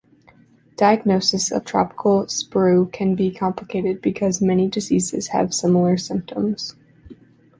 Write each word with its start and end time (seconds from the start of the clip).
Diagnosis 0.77 1.51
of 1.51 1.63
tropical 1.63 2.23
sprue 2.23 2.91
can 2.91 3.13
be 3.13 3.29
complicated 3.29 4.01
because 4.01 4.41
many 4.41 4.67
diseases 4.67 5.27
have 5.27 5.53
similar 5.53 5.95
symptoms. 5.95 6.73